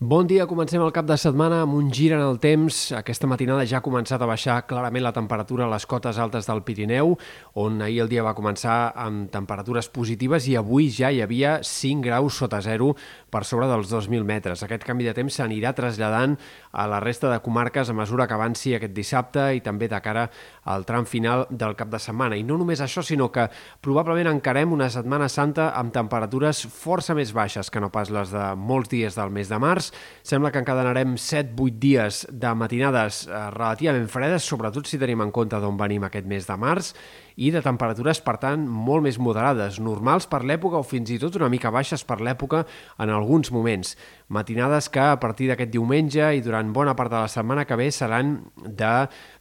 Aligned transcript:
Bon 0.00 0.28
dia, 0.30 0.44
comencem 0.46 0.78
el 0.78 0.92
cap 0.94 1.08
de 1.10 1.16
setmana 1.18 1.56
amb 1.64 1.74
un 1.74 1.88
gir 1.90 2.12
en 2.14 2.20
el 2.22 2.36
temps. 2.38 2.92
Aquesta 2.94 3.26
matinada 3.26 3.64
ja 3.66 3.80
ha 3.80 3.82
començat 3.82 4.22
a 4.22 4.28
baixar 4.30 4.60
clarament 4.70 5.02
la 5.02 5.10
temperatura 5.10 5.64
a 5.66 5.70
les 5.72 5.86
cotes 5.90 6.20
altes 6.22 6.46
del 6.46 6.60
Pirineu, 6.62 7.16
on 7.58 7.82
ahir 7.82 8.04
el 8.04 8.12
dia 8.12 8.22
va 8.22 8.36
començar 8.38 8.92
amb 8.94 9.26
temperatures 9.34 9.88
positives 9.90 10.46
i 10.46 10.54
avui 10.54 10.86
ja 10.94 11.10
hi 11.10 11.18
havia 11.18 11.56
5 11.66 12.06
graus 12.06 12.38
sota 12.38 12.60
zero 12.62 12.92
per 13.26 13.42
sobre 13.42 13.66
dels 13.66 13.90
2.000 13.90 14.22
metres. 14.22 14.62
Aquest 14.62 14.86
canvi 14.86 15.08
de 15.08 15.16
temps 15.18 15.34
s'anirà 15.34 15.74
traslladant 15.74 16.38
a 16.70 16.86
la 16.86 17.02
resta 17.02 17.32
de 17.32 17.42
comarques 17.42 17.90
a 17.90 17.98
mesura 17.98 18.28
que 18.28 18.38
avanci 18.38 18.76
aquest 18.78 18.94
dissabte 18.94 19.48
i 19.58 19.64
també 19.66 19.90
de 19.90 19.98
cara 19.98 20.28
al 20.62 20.86
tram 20.86 21.10
final 21.10 21.48
del 21.50 21.74
cap 21.74 21.90
de 21.90 21.98
setmana. 21.98 22.38
I 22.38 22.46
no 22.46 22.54
només 22.54 22.78
això, 22.86 23.02
sinó 23.02 23.32
que 23.34 23.48
probablement 23.82 24.30
encarem 24.30 24.70
una 24.78 24.92
Setmana 24.94 25.26
Santa 25.26 25.72
amb 25.74 25.90
temperatures 25.90 26.68
força 26.70 27.18
més 27.18 27.34
baixes 27.34 27.66
que 27.66 27.82
no 27.82 27.90
pas 27.90 28.14
les 28.14 28.30
de 28.30 28.54
molts 28.54 28.94
dies 28.94 29.18
del 29.18 29.34
mes 29.34 29.50
de 29.50 29.58
març, 29.58 29.87
Sembla 30.26 30.52
que 30.52 30.62
encadenarem 30.62 31.16
7-8 31.16 31.78
dies 31.80 32.24
de 32.30 32.52
matinades 32.54 33.26
eh, 33.26 33.44
relativament 33.54 34.08
fredes, 34.12 34.46
sobretot 34.48 34.88
si 34.88 35.00
tenim 35.00 35.24
en 35.24 35.32
compte 35.34 35.60
d'on 35.60 35.78
venim 35.80 36.06
aquest 36.08 36.28
mes 36.28 36.46
de 36.48 36.58
març, 36.58 36.92
i 37.38 37.52
de 37.54 37.60
temperatures, 37.62 38.18
per 38.24 38.34
tant, 38.42 38.64
molt 38.66 39.04
més 39.04 39.16
moderades, 39.22 39.78
normals 39.78 40.26
per 40.26 40.40
l'època 40.42 40.80
o 40.80 40.86
fins 40.86 41.12
i 41.14 41.20
tot 41.22 41.36
una 41.38 41.50
mica 41.52 41.70
baixes 41.70 42.02
per 42.04 42.18
l'època 42.18 42.64
en 42.98 43.12
alguns 43.14 43.52
moments. 43.54 43.94
Matinades 44.34 44.90
que 44.90 45.04
a 45.04 45.20
partir 45.22 45.46
d'aquest 45.48 45.70
diumenge 45.70 46.32
i 46.34 46.42
durant 46.42 46.72
bona 46.74 46.96
part 46.98 47.14
de 47.14 47.20
la 47.22 47.30
setmana 47.30 47.64
que 47.64 47.78
ve 47.78 47.92
seran 47.94 48.40
de 48.58 48.92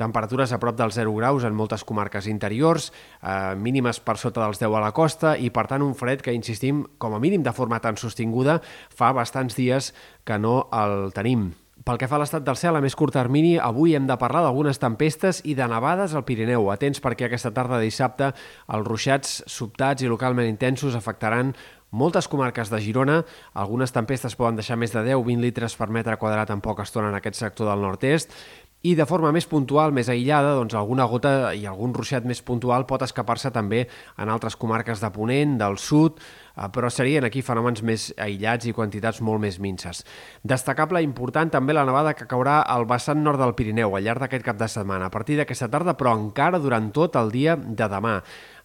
temperatures 0.00 0.54
a 0.56 0.60
prop 0.62 0.78
dels 0.78 0.96
0 0.96 1.12
graus 1.18 1.44
en 1.44 1.56
moltes 1.56 1.84
comarques 1.84 2.26
interiors, 2.32 2.90
eh, 3.22 3.54
mínimes 3.56 4.00
per 4.00 4.16
sota 4.18 4.42
dels 4.46 4.60
10 4.62 4.76
a 4.76 4.84
la 4.88 4.92
costa 4.96 5.36
i, 5.36 5.52
per 5.52 5.68
tant, 5.68 5.84
un 5.84 5.94
fred 5.94 6.24
que, 6.24 6.34
insistim, 6.34 6.86
com 6.98 7.14
a 7.14 7.22
mínim 7.22 7.44
de 7.44 7.52
forma 7.52 7.80
tan 7.80 8.00
sostinguda, 8.00 8.60
fa 8.88 9.12
bastants 9.12 9.56
dies 9.58 9.92
que 10.24 10.38
no 10.38 10.62
el 10.72 11.12
tenim. 11.12 11.50
Pel 11.80 11.96
que 11.96 12.06
fa 12.10 12.18
a 12.18 12.20
l'estat 12.20 12.44
del 12.44 12.58
cel, 12.60 12.76
a 12.76 12.82
més 12.84 12.94
curt 12.94 13.14
termini, 13.16 13.54
avui 13.56 13.94
hem 13.96 14.04
de 14.06 14.16
parlar 14.20 14.42
d'algunes 14.44 14.78
tempestes 14.82 15.40
i 15.48 15.54
de 15.56 15.64
nevades 15.64 16.12
al 16.12 16.26
Pirineu. 16.28 16.68
Atents 16.68 17.00
perquè 17.00 17.26
aquesta 17.26 17.54
tarda 17.56 17.78
de 17.80 17.88
dissabte 17.88 18.28
els 18.68 18.86
ruixats 18.86 19.38
sobtats 19.48 20.04
i 20.04 20.10
localment 20.12 20.48
intensos 20.50 20.98
afectaran 20.98 21.54
moltes 21.90 22.28
comarques 22.28 22.68
de 22.70 22.82
Girona. 22.84 23.22
Algunes 23.56 23.96
tempestes 23.96 24.36
poden 24.36 24.60
deixar 24.60 24.76
més 24.76 24.92
de 24.92 25.02
10-20 25.08 25.40
litres 25.40 25.76
per 25.76 25.88
metre 25.88 26.18
quadrat 26.20 26.52
en 26.52 26.60
poca 26.60 26.84
estona 26.84 27.08
en 27.08 27.16
aquest 27.16 27.40
sector 27.40 27.72
del 27.72 27.80
nord-est 27.82 28.36
i 28.80 28.94
de 28.96 29.04
forma 29.04 29.28
més 29.34 29.44
puntual, 29.44 29.92
més 29.92 30.08
aïllada, 30.08 30.54
doncs 30.56 30.74
alguna 30.78 31.04
gota 31.08 31.52
i 31.52 31.66
algun 31.68 31.92
ruixat 31.92 32.24
més 32.24 32.40
puntual 32.40 32.86
pot 32.88 33.02
escapar-se 33.04 33.50
també 33.52 33.82
en 34.16 34.30
altres 34.32 34.56
comarques 34.56 35.02
de 35.02 35.10
Ponent, 35.12 35.58
del 35.60 35.76
sud, 35.76 36.16
eh, 36.56 36.68
però 36.72 36.88
serien 36.88 37.26
aquí 37.28 37.42
fenòmens 37.44 37.82
més 37.84 38.06
aïllats 38.16 38.70
i 38.70 38.72
quantitats 38.72 39.20
molt 39.20 39.44
més 39.44 39.58
minces. 39.60 40.00
Destacable 40.40 41.02
i 41.02 41.08
important 41.08 41.52
també 41.52 41.76
la 41.76 41.84
nevada 41.84 42.14
que 42.16 42.28
caurà 42.30 42.62
al 42.62 42.88
vessant 42.88 43.20
nord 43.20 43.42
del 43.42 43.52
Pirineu 43.58 43.96
al 43.96 44.06
llarg 44.06 44.24
d'aquest 44.24 44.48
cap 44.48 44.56
de 44.56 44.70
setmana, 44.72 45.10
a 45.10 45.12
partir 45.12 45.36
d'aquesta 45.36 45.68
tarda, 45.68 45.98
però 46.00 46.16
encara 46.16 46.58
durant 46.58 46.88
tot 46.96 47.20
el 47.20 47.30
dia 47.36 47.58
de 47.60 47.84
demà. 47.84 48.20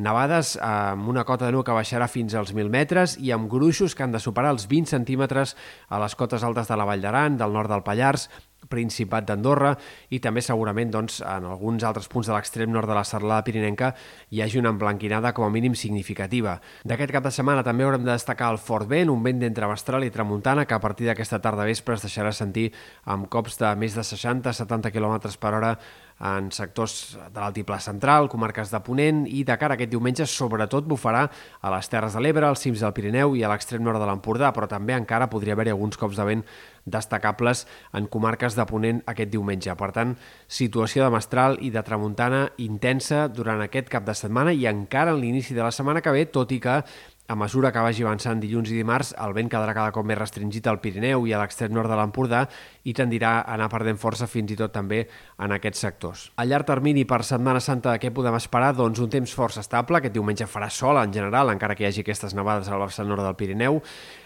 Nevades 0.00 0.56
amb 0.64 1.06
una 1.12 1.26
cota 1.28 1.46
de 1.46 1.54
neu 1.54 1.62
que 1.62 1.76
baixarà 1.76 2.08
fins 2.10 2.34
als 2.34 2.54
1.000 2.54 2.70
metres 2.72 3.18
i 3.20 3.30
amb 3.36 3.50
gruixos 3.52 3.94
que 3.94 4.02
han 4.02 4.14
de 4.14 4.22
superar 4.22 4.54
els 4.56 4.66
20 4.66 4.90
centímetres 4.90 5.54
a 5.88 6.00
les 6.02 6.16
cotes 6.16 6.42
altes 6.42 6.70
de 6.70 6.78
la 6.78 6.86
Vall 6.88 7.04
d'Aran, 7.04 7.36
del 7.38 7.52
nord 7.52 7.70
del 7.70 7.84
Pallars, 7.86 8.30
Principat 8.68 9.24
d'Andorra 9.26 9.72
i 10.10 10.20
també 10.20 10.42
segurament 10.44 10.90
doncs, 10.92 11.20
en 11.24 11.46
alguns 11.48 11.84
altres 11.86 12.08
punts 12.12 12.28
de 12.28 12.34
l'extrem 12.34 12.70
nord 12.70 12.90
de 12.90 12.94
la 12.94 13.04
serlada 13.08 13.44
pirinenca 13.46 13.94
hi 14.30 14.42
hagi 14.42 14.60
una 14.60 14.70
emblanquinada 14.74 15.32
com 15.32 15.46
a 15.46 15.50
mínim 15.50 15.74
significativa. 15.74 16.58
D'aquest 16.84 17.14
cap 17.16 17.24
de 17.24 17.32
setmana 17.34 17.64
també 17.66 17.86
haurem 17.86 18.04
de 18.04 18.12
destacar 18.12 18.52
el 18.52 18.60
fort 18.60 18.88
vent, 18.90 19.10
un 19.10 19.24
vent 19.24 19.40
d'entre 19.40 19.70
Mestral 19.70 20.04
i 20.04 20.12
Tramuntana 20.12 20.66
que 20.66 20.76
a 20.76 20.82
partir 20.82 21.08
d'aquesta 21.08 21.40
tarda 21.40 21.64
vespre 21.64 21.96
es 21.96 22.04
deixarà 22.04 22.34
sentir 22.36 22.70
amb 23.04 23.30
cops 23.32 23.58
de 23.58 23.74
més 23.80 23.96
de 23.96 24.04
60-70 24.06 24.92
km 24.92 25.18
per 25.40 25.54
hora 25.56 25.74
en 26.20 26.50
sectors 26.52 27.16
de 27.32 27.40
l'altiplà 27.40 27.78
central, 27.80 28.28
comarques 28.28 28.70
de 28.72 28.80
Ponent 28.84 29.22
i 29.24 29.40
de 29.48 29.56
cara 29.56 29.74
a 29.74 29.78
aquest 29.78 29.92
diumenge 29.92 30.26
sobretot 30.28 30.84
bufarà 30.88 31.22
a 31.26 31.72
les 31.72 31.88
Terres 31.88 32.16
de 32.16 32.20
l'Ebre, 32.20 32.44
als 32.46 32.60
cims 32.66 32.82
del 32.84 32.92
Pirineu 32.96 33.32
i 33.38 33.44
a 33.44 33.50
l'extrem 33.52 33.82
nord 33.84 34.00
de 34.00 34.08
l'Empordà, 34.08 34.52
però 34.52 34.68
també 34.68 34.94
encara 34.96 35.30
podria 35.32 35.56
haver-hi 35.56 35.72
alguns 35.72 35.96
cops 36.00 36.20
de 36.20 36.26
vent 36.28 36.44
destacables 36.84 37.66
en 37.96 38.08
comarques 38.12 38.56
de 38.56 38.66
Ponent 38.68 39.00
aquest 39.08 39.32
diumenge. 39.32 39.72
Per 39.80 39.90
tant, 39.96 40.16
situació 40.48 41.06
de 41.06 41.14
mestral 41.16 41.56
i 41.64 41.72
de 41.72 41.84
tramuntana 41.86 42.48
intensa 42.58 43.26
durant 43.32 43.64
aquest 43.64 43.88
cap 43.88 44.04
de 44.04 44.16
setmana 44.16 44.52
i 44.52 44.68
encara 44.68 45.16
en 45.16 45.22
l'inici 45.24 45.56
de 45.56 45.64
la 45.64 45.72
setmana 45.72 46.04
que 46.04 46.12
ve, 46.12 46.26
tot 46.28 46.52
i 46.52 46.60
que 46.60 46.82
a 47.30 47.36
mesura 47.36 47.70
que 47.70 47.78
vagi 47.78 48.02
avançant 48.02 48.40
dilluns 48.42 48.72
i 48.72 48.74
dimarts, 48.74 49.12
el 49.22 49.30
vent 49.36 49.46
quedarà 49.52 49.70
cada 49.76 49.92
cop 49.94 50.02
més 50.02 50.18
restringit 50.18 50.66
al 50.66 50.80
Pirineu 50.82 51.28
i 51.30 51.32
a 51.32 51.38
l'extrem 51.38 51.70
nord 51.70 51.86
de 51.86 51.94
l'Empordà 51.94 52.40
i 52.82 52.94
tendirà 52.98 53.36
a 53.38 53.54
anar 53.54 53.68
perdent 53.70 54.00
força 54.02 54.26
fins 54.26 54.50
i 54.50 54.56
tot 54.58 54.74
també 54.74 55.04
en 55.38 55.54
aquests 55.54 55.84
sectors. 55.86 56.24
A 56.34 56.48
llarg 56.48 56.66
termini 56.66 57.04
per 57.06 57.20
Setmana 57.22 57.62
Santa 57.62 57.94
què 58.02 58.10
podem 58.10 58.34
esperar? 58.34 58.72
Doncs 58.74 58.98
un 58.98 59.12
temps 59.14 59.34
força 59.38 59.62
estable, 59.62 60.00
aquest 60.00 60.16
diumenge 60.16 60.50
farà 60.50 60.66
sol 60.74 60.98
en 60.98 61.14
general, 61.14 61.54
encara 61.54 61.78
que 61.78 61.86
hi 61.86 61.92
hagi 61.92 62.02
aquestes 62.02 62.34
nevades 62.34 62.66
al 62.66 62.82
vessant 62.82 63.06
nord 63.06 63.22
del 63.22 63.38
Pirineu. 63.38 63.78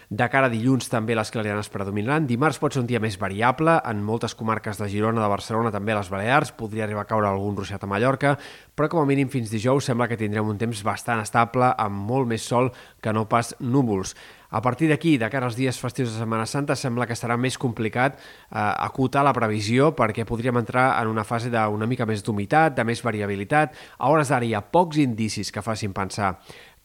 De 0.09 0.27
cara 0.29 0.45
a 0.45 0.53
dilluns 0.53 0.85
també 0.91 1.15
les 1.17 1.31
clarianes 1.33 1.71
predominaran. 1.73 2.27
Dimarts 2.29 2.59
pot 2.61 2.75
ser 2.75 2.83
un 2.83 2.89
dia 2.89 3.01
més 3.01 3.17
variable. 3.17 3.79
En 3.89 4.03
moltes 4.05 4.35
comarques 4.37 4.77
de 4.77 4.89
Girona, 4.91 5.23
de 5.23 5.31
Barcelona, 5.31 5.71
també 5.73 5.95
a 5.95 5.99
les 5.99 6.11
Balears. 6.13 6.53
Podria 6.53 6.85
arribar 6.85 7.07
a 7.07 7.09
caure 7.09 7.27
algun 7.29 7.57
ruixat 7.57 7.83
a 7.83 7.89
Mallorca, 7.89 8.35
però 8.75 8.89
com 8.91 9.01
a 9.01 9.09
mínim 9.09 9.31
fins 9.33 9.49
dijous 9.49 9.89
sembla 9.89 10.07
que 10.07 10.19
tindrem 10.19 10.45
un 10.45 10.61
temps 10.61 10.83
bastant 10.85 11.23
estable, 11.23 11.71
amb 11.77 12.05
molt 12.05 12.29
més 12.29 12.45
sol 12.45 12.69
que 13.01 13.13
no 13.13 13.25
pas 13.29 13.55
núvols. 13.59 14.13
A 14.55 14.61
partir 14.61 14.87
d'aquí, 14.87 15.17
de 15.17 15.27
cara 15.27 15.49
als 15.49 15.57
dies 15.57 15.75
festius 15.81 16.13
de 16.13 16.19
Setmana 16.21 16.45
Santa, 16.45 16.77
sembla 16.79 17.07
que 17.09 17.17
serà 17.17 17.35
més 17.35 17.57
complicat 17.59 18.15
eh, 18.15 18.21
acotar 18.55 19.25
la 19.25 19.33
previsió 19.35 19.89
perquè 19.97 20.23
podríem 20.23 20.61
entrar 20.61 20.93
en 21.01 21.09
una 21.11 21.25
fase 21.27 21.49
d'una 21.51 21.89
mica 21.89 22.05
més 22.07 22.23
d'humitat, 22.23 22.77
de 22.77 22.85
més 22.87 23.01
variabilitat. 23.03 23.75
A 23.97 24.13
hores 24.13 24.31
d'ara 24.31 24.45
hi 24.45 24.53
ha 24.55 24.63
pocs 24.63 25.01
indicis 25.01 25.51
que 25.51 25.65
facin 25.65 25.97
pensar 25.97 26.35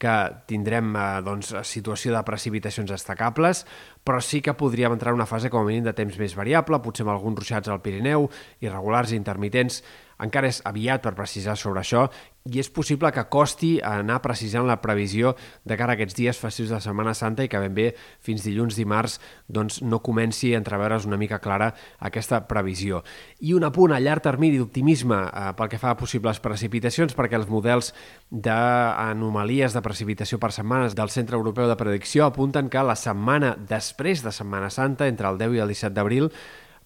que 0.01 0.17
tindrem 0.49 0.95
eh, 0.97 1.07
doncs, 1.27 1.53
situació 1.69 2.15
de 2.17 2.23
precipitacions 2.27 2.91
destacables, 2.91 3.65
però 4.05 4.23
sí 4.25 4.41
que 4.41 4.57
podríem 4.57 4.97
entrar 4.97 5.13
en 5.13 5.21
una 5.21 5.29
fase 5.29 5.53
com 5.53 5.63
a 5.63 5.69
mínim 5.69 5.85
de 5.85 5.97
temps 5.97 6.17
més 6.19 6.37
variable, 6.39 6.81
potser 6.81 7.05
amb 7.05 7.15
alguns 7.15 7.43
ruixats 7.43 7.69
al 7.69 7.83
Pirineu, 7.85 8.31
irregulars 8.65 9.13
i 9.13 9.21
intermitents, 9.21 9.83
encara 10.23 10.51
és 10.51 10.61
aviat 10.69 11.03
per 11.03 11.17
precisar 11.19 11.57
sobre 11.59 11.83
això 11.83 12.09
i 12.49 12.57
és 12.61 12.71
possible 12.73 13.11
que 13.13 13.27
costi 13.29 13.75
anar 13.85 14.21
precisant 14.25 14.65
la 14.65 14.79
previsió 14.81 15.35
de 15.69 15.77
cara 15.77 15.93
a 15.93 15.99
aquests 15.99 16.17
dies 16.17 16.39
festius 16.41 16.71
de 16.73 16.79
Setmana 16.81 17.13
Santa 17.15 17.45
i 17.45 17.51
que 17.53 17.61
ben 17.61 17.75
bé 17.77 17.91
fins 18.25 18.47
dilluns 18.47 18.79
dimarts 18.79 19.19
doncs, 19.47 19.83
no 19.85 20.01
comenci 20.01 20.55
a 20.55 20.61
entreveure's 20.61 21.05
una 21.05 21.19
mica 21.21 21.39
clara 21.39 21.69
aquesta 21.99 22.41
previsió. 22.49 23.03
I 23.45 23.53
un 23.53 23.67
apunt 23.69 23.93
a 23.93 24.01
llarg 24.01 24.25
termini 24.25 24.57
d'optimisme 24.57 25.21
eh, 25.27 25.51
pel 25.59 25.69
que 25.69 25.81
fa 25.83 25.93
a 25.93 25.99
possibles 26.01 26.41
precipitacions 26.41 27.17
perquè 27.17 27.37
els 27.37 27.51
models 27.51 27.93
d'anomalies 28.31 29.77
de 29.77 29.85
precipitació 29.85 30.41
per 30.41 30.55
setmanes 30.57 30.97
del 30.97 31.13
Centre 31.13 31.37
Europeu 31.37 31.69
de 31.69 31.77
Predicció 31.77 32.25
apunten 32.25 32.73
que 32.73 32.87
la 32.87 32.97
setmana 32.97 33.53
després 33.69 34.25
de 34.25 34.33
Setmana 34.33 34.71
Santa, 34.73 35.09
entre 35.09 35.29
el 35.29 35.39
10 35.39 35.61
i 35.61 35.65
el 35.67 35.77
17 35.77 35.95
d'abril, 35.95 36.33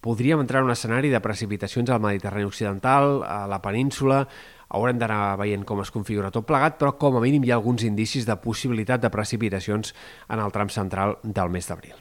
podríem 0.05 0.43
entrar 0.45 0.61
en 0.61 0.69
un 0.69 0.75
escenari 0.77 1.09
de 1.09 1.23
precipitacions 1.25 1.89
al 1.89 2.03
Mediterrani 2.05 2.45
Occidental, 2.45 3.23
a 3.25 3.47
la 3.49 3.63
península, 3.65 4.27
haurem 4.69 5.01
d'anar 5.01 5.39
veient 5.41 5.65
com 5.65 5.81
es 5.81 5.93
configura 5.95 6.33
tot 6.35 6.45
plegat, 6.45 6.77
però 6.77 6.93
com 7.01 7.17
a 7.17 7.25
mínim 7.25 7.47
hi 7.47 7.55
ha 7.55 7.61
alguns 7.61 7.87
indicis 7.89 8.29
de 8.29 8.37
possibilitat 8.45 9.01
de 9.01 9.13
precipitacions 9.15 9.95
en 10.29 10.45
el 10.45 10.53
tram 10.53 10.69
central 10.69 11.17
del 11.25 11.49
mes 11.55 11.71
d'abril. 11.71 11.97